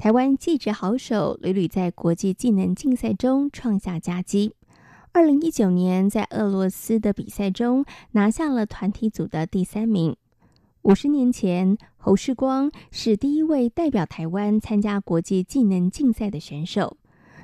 [0.00, 4.54] 台湾技职好手屡屡在国际技能竞赛中创下佳绩。
[5.12, 10.16] 二零一九年，在俄罗斯的比赛中拿下了团体组的第三名。
[10.80, 16.96] 五十年前，侯世光是第一位代表台湾参加国际技能竞赛的选手。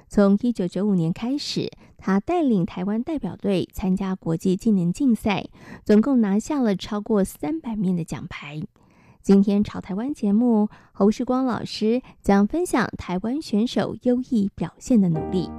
[0.08, 5.46] 从一九九五年开始，他带领台湾代表队参加国际技能竞赛，
[5.84, 8.62] 总共拿下了超过三百面的奖牌。
[9.26, 15.50] 今天潮台湾节目，侯世光老师将分享台湾选手优异表现的努力。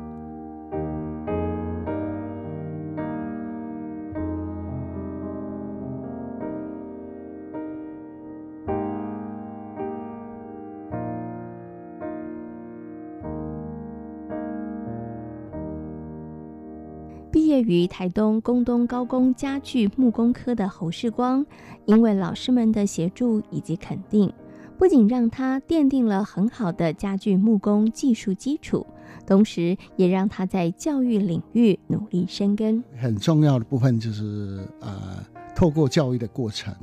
[17.67, 21.45] 于台东工东高工家具木工科的侯世光，
[21.85, 24.31] 因为老师们的协助以及肯定，
[24.77, 28.87] 不仅让他奠定了很好的家具木工技术基础，
[29.25, 32.81] 同时也让他在教育领域努力深耕。
[32.97, 35.21] 很重要的部分就是，呃，
[35.53, 36.73] 透过教育的过程，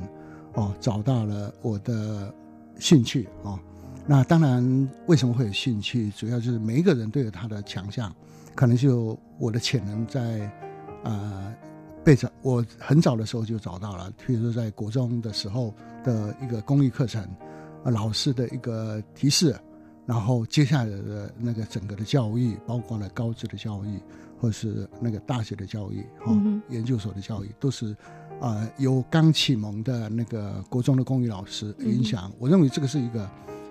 [0.52, 2.30] 哦，找到了我的
[2.78, 3.58] 兴趣哦。
[4.06, 6.10] 那当然，为什么会有兴趣？
[6.10, 8.14] 主要就是每一个人都有他的强项。
[8.54, 10.48] 可能就我的潜能在，
[11.04, 11.54] 呃，
[12.02, 14.12] 被找，我很早的时候就找到了。
[14.18, 17.24] 譬如说，在国中的时候的一个公益课程，
[17.84, 19.54] 呃，老师的一个提示，
[20.06, 24.00] 然后接下来的那个整个的教育，包括了高职的教育，
[24.40, 27.96] 或是那个大学的教育，哈、哦，嗯、研究所的教育，都是
[28.40, 32.30] 呃由刚启蒙的那个国中的公益老师影响。
[32.30, 33.30] 嗯、我认为这个是一个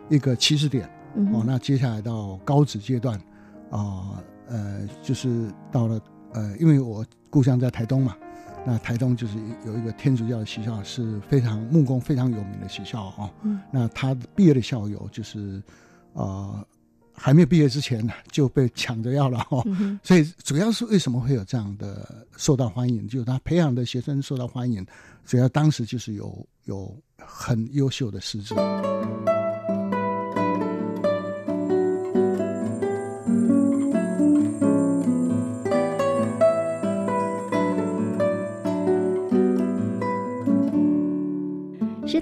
[0.09, 0.89] 一个起始点。
[1.16, 3.17] 嗯、哦，那接下来到高职阶段，
[3.69, 4.23] 啊、呃。
[4.45, 5.99] 呃，就是到了
[6.33, 8.16] 呃，因为我故乡在台东嘛，
[8.63, 13.27] 那台东就是有一个天主教的学校，是非常木工非常有名的学校哦。
[13.41, 13.59] 嗯。
[13.71, 15.59] 那他毕业的校友就是，
[16.13, 16.63] 呃，
[17.11, 19.63] 还没有毕业之前呢就被抢着要了哦。
[19.66, 23.07] 嗯、所以主要是为什么会有这样的受到欢迎？
[23.07, 24.85] 就是他培养的学生受到欢迎，
[25.25, 28.53] 主要当时就是有有很优秀的师资。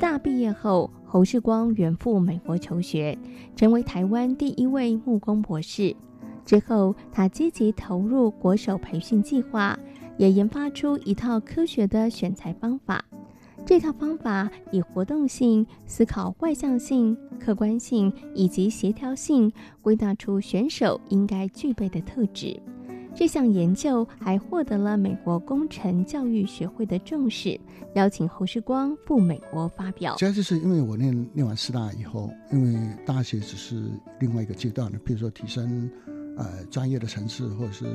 [0.02, 3.16] 大毕业后，侯世光远赴美国求学，
[3.56, 5.96] 成为台湾第一位木工博士。
[6.44, 9.78] 之后，他积极投入国手培训计划，
[10.18, 13.06] 也研发出一套科学的选材方法。
[13.64, 22.60] 这套方法以活动性、思考外向性、客观性以及协调性，归纳出选手应该具备的特质。
[23.14, 27.60] 这项研究还获得了美国工程教育学会的重视，
[27.96, 30.16] 邀请侯世光赴美国发表。
[30.18, 35.90] 主要就是因为我念念完师大以后，因为大学只是另外一个阶段的，比如说提升
[36.38, 37.86] 呃专业的层次，或者是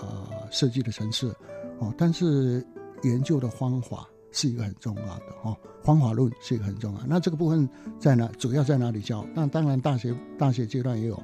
[0.00, 1.34] 呃设计的层次
[1.78, 1.92] 哦。
[1.96, 2.64] 但是
[3.02, 7.00] 研究的方法是一个很重要的哦，方法论是一个很重要。
[7.06, 7.68] 那这个部分
[7.98, 8.28] 在哪？
[8.38, 9.26] 主要在哪里教？
[9.34, 11.20] 那当然大学大学阶段也有。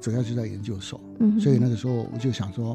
[0.00, 2.72] 主要就在研究所，嗯、所以那个时候我就想说，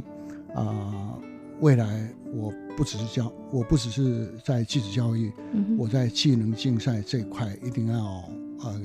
[0.53, 1.19] 啊、呃，
[1.61, 7.99] 未来我不只是教，我不只是在技职教育，嗯、我在技能竞赛这一块一定要
[8.63, 8.81] 呃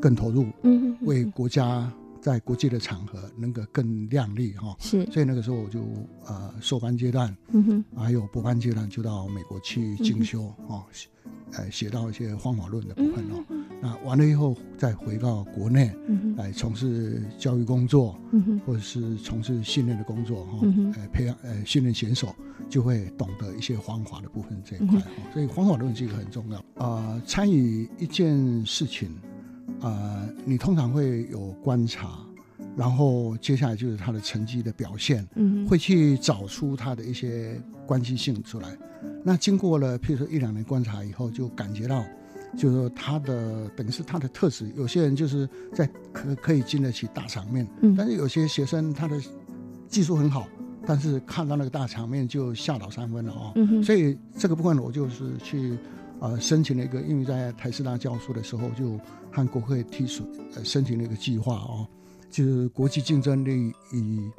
[0.00, 1.90] 更投入，嗯、为国家
[2.20, 4.76] 在国际的场合能够更亮丽哈。
[4.78, 5.80] 是，所以那个时候我就
[6.26, 7.84] 呃硕班阶段，嗯、哼。
[7.96, 10.84] 还有博班阶段就到美国去进修啊。
[11.52, 13.42] 呃，写到一些方法论的部分哦。
[13.80, 18.18] 那完了以后，再回到国内，嗯、来从事教育工作，
[18.66, 20.58] 或者是从事训练的工作哈。
[20.62, 22.34] 嗯、呃，培养呃训练选手，
[22.68, 24.98] 就会懂得一些方法的部分这一块。
[24.98, 27.22] 嗯、所以方法论这个很重要啊、呃。
[27.24, 29.10] 参与一件事情
[29.80, 32.18] 啊、呃，你通常会有观察，
[32.76, 38.76] 然后接下来就是他的成绩的表现，嗯、哼会去找出他的一些关系性出来。
[39.24, 42.04] 那经过了，譬如说一两年观察以后，就感觉到，
[42.56, 44.70] 就是说他的等于是他的特质。
[44.76, 49.20] 有些人就是在可可以经得起大场面，嗯，但是有些学生他的
[49.88, 50.48] 技术很好，
[50.86, 53.52] 但是看到那个大场面就吓倒三分了哦。
[53.56, 53.82] 嗯哼。
[53.82, 55.76] 所以这个部分我就是去
[56.20, 58.98] 呃申请了一个，因为在台师大教书的时候，就
[59.30, 60.24] 和国会提出
[60.54, 61.86] 呃申请了一个计划哦，
[62.30, 64.30] 就是国际竞争力与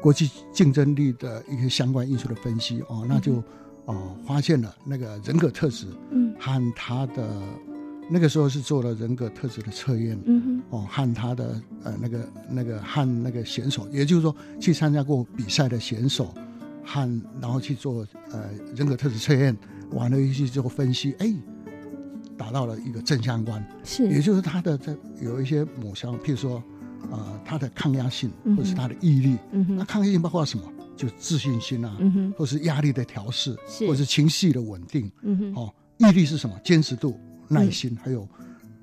[0.00, 3.42] 国际竞争力的一些相关因素的分析哦，那就
[3.86, 7.42] 哦发现了那个人格特质，嗯，和他的
[8.10, 16.34] 那个时候是做了人格特质的测验，嗯哼，哦，和他的呃那个那个和那个选手，也就是说去参加过比赛的选手，
[16.84, 19.56] 和然后去做呃人格特质测验，
[19.92, 21.34] 完了一些之后分析，哎。
[22.38, 26.62] 达到了一个正相关，是，也就是他的这有一些某项，譬如说，
[27.10, 30.64] 呃，他的抗压性，或者是他的毅力，嗯哼，那抗压性包括什么？
[30.96, 33.54] 就自信心啊，嗯，或是压力的调试，
[33.86, 36.58] 或是情绪的稳定，嗯哼，哦，毅力是什么？
[36.64, 38.26] 坚持度、耐心，嗯、还有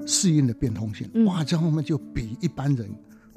[0.06, 2.90] 适应的变通性，嗯、哇，这方面就比一般人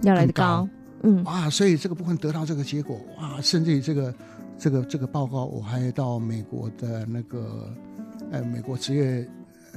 [0.03, 0.69] 要来的高，
[1.03, 4.15] 嗯，哇，所以这个部分得到这个结果，哇，甚至于这个
[4.59, 7.75] 这个这个报告，我还到美国的那个，
[8.31, 9.29] 呃，美国职业。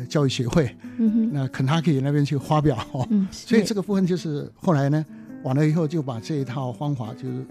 [0.08, 1.30] 教育协会，嗯、哼。
[1.34, 5.06] 那肯塔基那边去发表，嗯、所以这个部分就是后来呢，
[5.44, 7.46] 完了以后就把这一套方法就是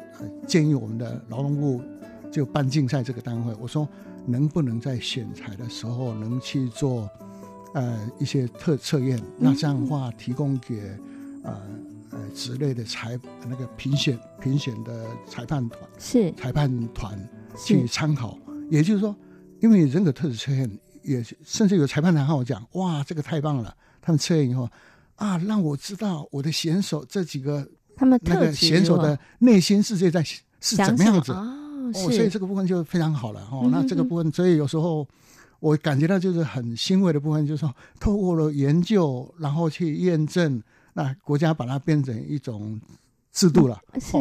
[0.46, 1.80] 建议我们的劳动部
[2.30, 3.88] 就办竞赛这个单位，我说
[4.26, 7.08] 能不能在选材的时候能去做
[7.74, 10.80] 呃一些特测验，那这样的话提供给
[11.42, 11.60] 呃
[12.10, 13.18] 呃职类的裁
[13.48, 17.18] 那个评选评选的裁判团是裁判团
[17.56, 18.38] 去参考，
[18.70, 19.16] 也就是说，
[19.60, 20.70] 因为人格特质测验。
[21.04, 23.74] 也甚至有裁判团和我讲：“哇，这个太棒了！
[24.02, 24.68] 他们测验以后
[25.14, 27.66] 啊，让我知道我的选手这几个
[27.98, 31.32] 他们那个选手的内心世界在是怎么样子？
[31.32, 33.68] 哦，哦，所以这个部分就非常好了哦。
[33.72, 35.06] 那这个部分，所以有时候
[35.58, 40.62] 我感觉到就是很欣慰的部分，就是说透过了研究，然后去验证，
[40.94, 42.80] 那国家把它变成一种
[43.32, 44.16] 制度了，是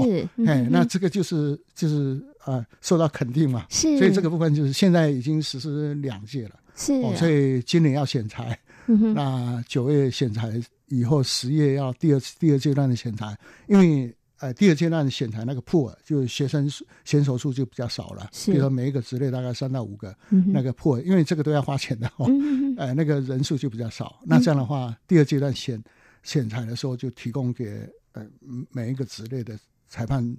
[0.45, 13.37] 哎，嗯、那这个就是就是呃受到肯定嘛，是，所以这个部分就是现在已经实施两届了。”是、啊哦，所以今年要选材，嗯、哼那九月选材以后，十月要第二次第二阶段的选材，
[13.67, 16.69] 因为呃第二阶段的选材那个 pool 就学生
[17.05, 18.51] 选手数就比较少了，是。
[18.51, 25.81] 比如说每一个职类大概三到五个，嗯、那个 pool 因为这个都要花钱的哦，嗯、呃那个人数就比较少，那这样的话，嗯、第二阶段选
[26.23, 28.25] 选材的时候就提供给呃
[28.71, 29.57] 每一个职类的
[29.87, 30.37] 裁判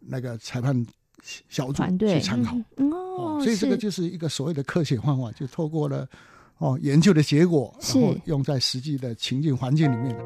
[0.00, 0.86] 那个裁判。
[1.48, 2.54] 小组去参考。
[2.76, 6.06] 哦，所以这个就是一个所谓的科学方法，就透过了
[6.58, 10.16] 哦研究的结果，然后用在实际的情境环境里面。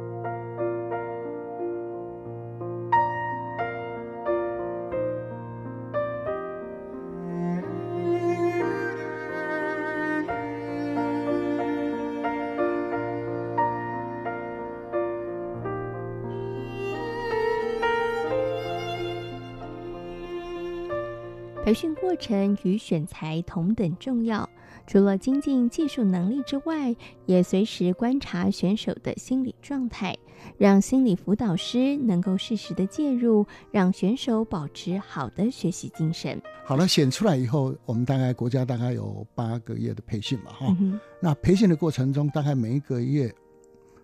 [21.65, 24.48] 培训过程与选材同等重要，
[24.89, 26.97] 除了精进技术能力之外，
[27.27, 30.17] 也随时观察选手的心理状态，
[30.57, 36.41] 让心理辅导师能够适时的介入，让选手保持好的学习精神。
[36.65, 40.99] 好了，选出来以后，我们大概国家大概有八个月的培训嘛，哈、嗯。
[41.21, 43.31] 那培训的过程中，大概每一个月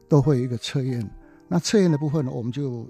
[0.06, 1.10] 都会有一个测验。
[1.48, 2.86] 那测验的部分呢，我们就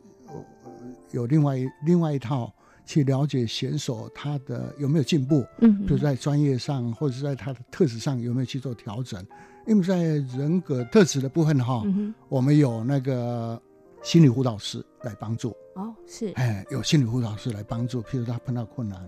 [1.12, 2.52] 有另外另外一套。
[2.84, 9.24] 去了解选手他的有没有进步，嗯哼，就在专业上或者是在他的特质上有没有去做调整。
[9.66, 9.96] 因为在
[10.36, 13.58] 人格特质的部分哈，嗯、我们有那个
[14.02, 15.56] 心理辅导师来帮助。
[15.74, 19.00] 哦，是，哎，有心理辅导师来帮助，譬如他碰到困难，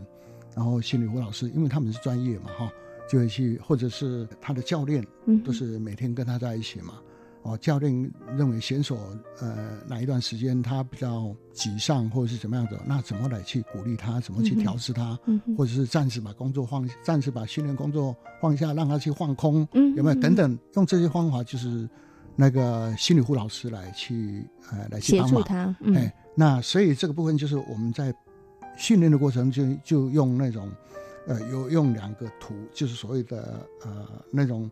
[0.54, 2.73] 然后心理辅导师，因为他们是专业嘛哈，
[3.06, 6.95] 就会去，或者是他的教练，嗯都是每天跟他在一起嘛。
[7.47, 8.99] 哦，教练认为选手
[9.38, 15.17] 呃哪一段时间他比较沮丧或者是怎么样的，那怎么来去鼓励他，怎么去调试他，
[15.57, 20.59] 或者是暂时把工作放，暂时把训练工作放下，让他去放空，嗯、有没有等等？
[20.75, 21.88] 用这些方法就是
[22.35, 25.76] 那个心理护老师来去呃来去帮忙他。
[25.83, 28.12] 嗯、哎，那所以这个部分就是我们在
[28.76, 30.69] 训练的过程就就用那种
[31.29, 34.69] 呃有用两个图，就是所谓的呃那种。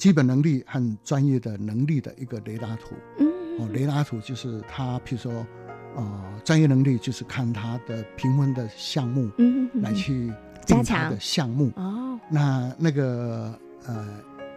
[0.00, 3.28] 基本能力和专业的能力的一个雷达图，嗯，
[3.58, 5.46] 哦，雷达图就是他，譬如说，
[5.94, 10.32] 呃，专业能力就是看他的评分的项目，嗯，来去
[10.64, 11.70] 加强的项目。
[11.76, 12.18] 哦。
[12.30, 13.54] 那那个
[13.86, 14.08] 呃，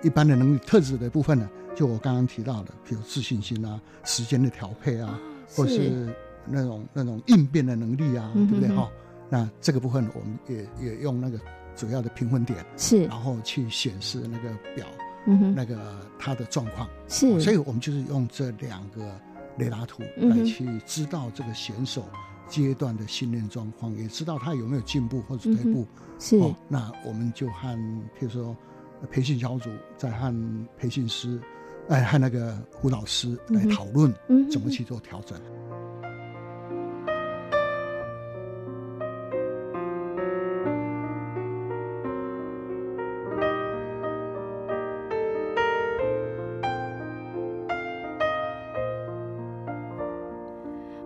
[0.01, 5.19] 一般的能力特质的部分呢，就我刚刚提到的，比如自信心啊、时间的调配啊，
[5.49, 6.07] 或是
[6.45, 8.69] 那种那种应变的能力啊，对不对？
[8.73, 8.89] 哈？
[9.29, 11.37] 那这个部分我们也也用那个
[11.75, 14.87] 主要的评分点是，然后去显示那个表。
[15.25, 15.77] 嗯，那个
[16.19, 16.87] 他的状况。
[17.07, 19.19] 是，所以我们就是用这两个
[19.57, 22.05] 雷达图来去知道这个选手
[22.47, 25.87] 阶段的训练状况，也知道他有没有进步或者退步。
[26.19, 27.77] 是，那我们就和
[28.19, 28.55] 譬如说
[29.11, 31.39] 培训小组在和培训师，
[31.89, 34.13] 哎，和那个胡老师来讨论，
[34.49, 35.39] 怎么去做调整。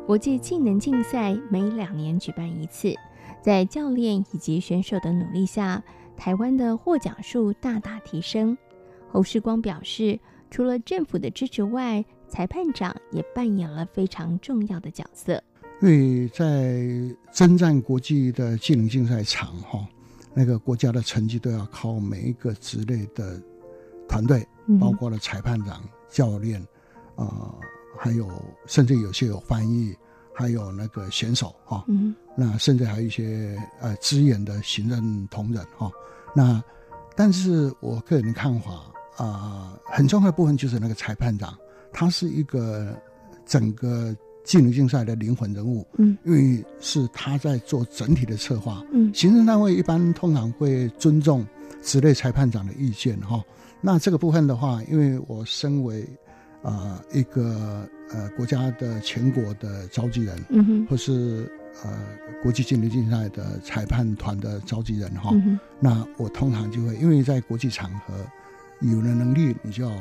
[0.08, 2.96] 国际技能竞赛每两年举办一次，
[3.42, 5.84] 在教练以及选手的努力下，
[6.16, 8.58] 台湾的获奖数大大提升。
[9.10, 10.18] 侯世光表示，
[10.50, 15.44] 除了政府的支持外，裁判长也扮演了非常重要的角色。
[15.82, 19.86] 因为在征战国际的技能竞赛场，哈，
[20.34, 23.42] 那个国家的成绩都要靠每一个职类的
[24.08, 24.48] 团队，
[24.80, 26.62] 包括了裁判长、教练，
[27.18, 27.56] 啊、呃，
[27.98, 28.30] 还有
[28.66, 29.94] 甚至有些有翻译，
[30.34, 35.92] 还有那个选手，哈，嗯，那甚至还有一些呃支援的行政同仁，哈，
[36.36, 36.64] 那
[37.16, 38.72] 但是我个人的看法
[39.18, 41.58] 啊、呃，很重要的部分就是那个裁判长，
[41.92, 42.96] 他是一个
[43.46, 44.16] 整个。
[44.48, 51.46] 技能竞赛的灵魂人物，嗯，因为是他在做整体的策划，嗯，行政单位一般通常会尊重
[51.84, 53.44] 职类裁判长的意见，哈。
[53.82, 56.27] 那这个部分的话，因为我身为啊、
[56.68, 61.50] 呃、一个呃国家的全国的召集人，嗯哼，或是
[61.84, 61.90] 呃
[62.44, 68.14] 国际技能竞赛的裁判团的召集人，哈、嗯，那我通常就会因为在国际场合
[68.82, 69.92] 有了能力，你就要。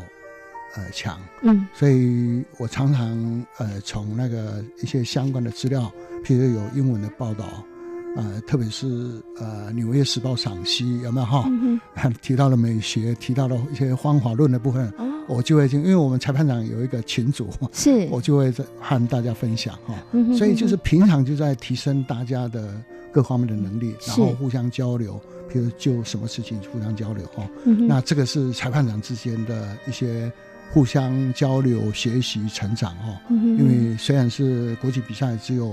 [0.75, 5.90] 呃，强，嗯，所以我常常呃，从那个一些相关的资料，
[6.23, 7.64] 譬如有英文的报道，
[8.16, 8.87] 呃，特别是
[9.38, 11.44] 呃《纽约时报》赏析有没有哈？
[11.46, 22.75] 嗯哼， 提到了美学，提到了一些方法论的部分，哦，我就会进因为我们裁判长有一个群组，是， 我就会在和大家分享哈，嗯哼，所以就是平常就在提升大家的
[23.12, 30.33] 各方面的能力，然后互相交流，比如就什么事情互相交流哈，嗯，那这个是裁判长之间的一些。
[30.73, 35.73] 互相交流、学习、成长，哈，因为虽然是国际比赛，只有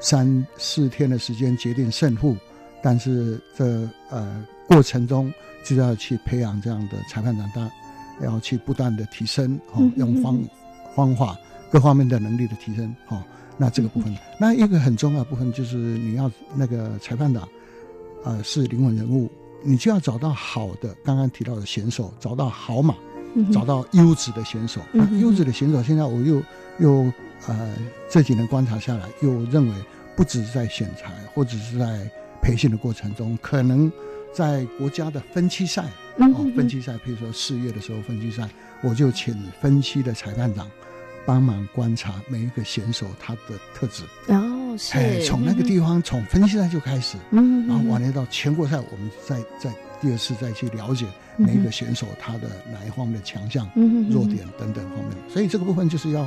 [0.00, 2.36] 三四天的时间决定胜负，
[2.82, 5.32] 但是这呃过程中
[5.64, 7.70] 就要去培养这样的裁判长，他
[8.22, 10.38] 要去不断的提升，哈，用方
[10.94, 11.36] 方法
[11.70, 13.22] 各方面的能力的提升，哈，
[13.56, 17.48] 那这个部分，那一个很重要的部分就是你要那个裁判长，
[18.24, 19.30] 呃，是灵魂人物，
[19.62, 22.94] 你就要找到好的，刚刚提到的选手，找到好马。
[23.52, 26.42] 找到优质的选手，那优质的选手，现在我又
[26.78, 27.12] 又
[27.46, 27.76] 呃
[28.08, 29.74] 这几年观察下来，又认为
[30.16, 33.92] 不只是在选材，或者是在培训的过程中，可能
[34.32, 35.84] 在国家的分区赛，
[36.18, 38.48] 哦，分区赛，比如说四月的时候分区赛，
[38.82, 40.70] 我就请分区的裁判长
[41.24, 44.02] 帮忙观察每一个选手他的特质。
[44.28, 51.06] 哦，是，哎，从那个地方从分区赛就开始，嗯，然后完了到全国赛，我们再再第二次再去了解。
[51.38, 56.22] 每一个选手他的哪一方面的强项、嗯弱点等等方面，所以这个部分就是要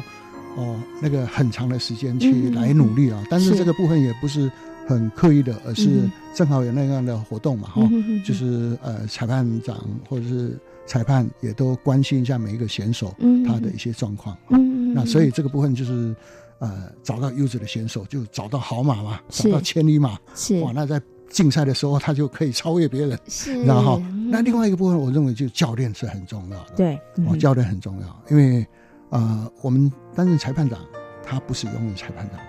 [0.56, 3.24] 哦那个很长的时间去来努力啊。
[3.28, 4.52] 但是这个部分也不是
[4.96, 7.82] 很刻意的，而是正好有那样的活动嘛，哈，
[8.26, 9.78] 就是呃裁判长
[10.10, 13.14] 或者是裁判也都关心一下每一个选手
[13.46, 14.36] 他的一些状况。
[14.50, 16.16] 嗯，那所以这个部分就是
[16.58, 20.60] 呃找到优质的选手，就找到好马嘛，找到千里马，是。
[20.62, 21.02] 哇，那在。
[21.32, 28.66] 竞赛的时候，他就可以超越别人，是，然后那另外一个部分，我认为就教练是很重要的，对，哦，教练很重要，因为
[29.12, 30.80] 呃，我们担任裁判长，
[31.24, 32.40] 他不是永远裁判长，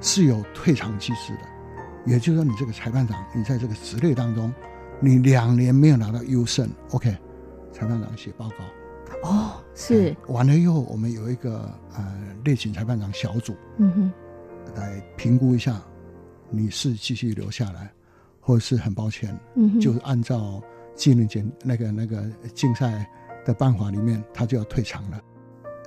[0.00, 1.40] 是有退场机制的，
[2.06, 4.52] 也就是说，你这个裁判长，你在这个职类当中，
[5.00, 7.14] 你两年没有拿到优胜，OK，
[7.72, 14.12] 裁判长写报告，哦，是，完了以后，我们有一个呃类型裁判长小组，嗯哼，
[14.74, 15.82] 来评估一下，
[16.48, 17.90] 你是继续留下来。
[18.38, 20.62] 或者是很抱歉，嗯，就是按照
[20.94, 22.22] 技能检那个那个
[22.54, 23.04] 竞赛
[23.44, 25.20] 的办法里面，他就要退场了。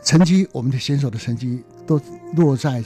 [0.03, 1.97] 成绩，我们的选手的成绩都
[2.35, 2.81] 落在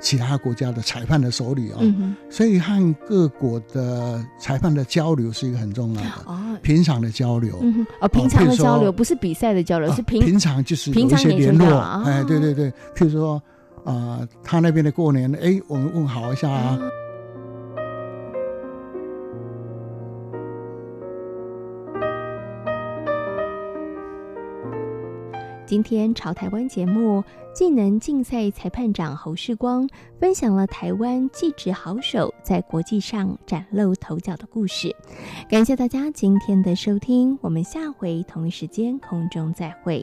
[0.00, 13.34] 其其他国家的裁判的手里啊、哦，嗯、所以和各国的裁判的交流是一个很重要的哦，平常的交流，嗯、哦，平常的交流不是比赛的交流，是平平常就是有一些联络，哎，对对对，譬如说
[13.84, 16.78] 啊、呃，他那边的过年，哎，我们问好一下啊。
[16.80, 16.90] 嗯
[25.68, 27.22] 今天朝台湾节目，
[27.52, 29.86] 技能竞赛裁判长侯世光
[30.18, 34.96] 分享了台湾技职好手在国际上崭露头角的故事。
[35.46, 40.02] 感谢大家今天的收听，我们下回同一时间空中再会。